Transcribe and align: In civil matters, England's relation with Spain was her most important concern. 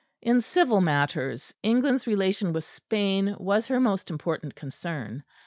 In 0.23 0.41
civil 0.41 0.81
matters, 0.81 1.53
England's 1.61 2.07
relation 2.07 2.53
with 2.53 2.63
Spain 2.63 3.35
was 3.37 3.67
her 3.67 3.79
most 3.79 4.09
important 4.09 4.55
concern. 4.55 5.21